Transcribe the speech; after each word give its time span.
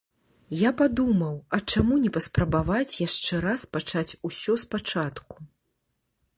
Я 0.59 0.69
падумаў, 0.79 1.35
а 1.57 1.59
чаму 1.73 1.93
не 2.07 2.11
паспрабаваць 2.15 2.97
яшчэ 3.03 3.33
раз 3.47 3.61
пачаць 3.77 4.17
усё 4.31 4.59
спачатку. 4.65 5.35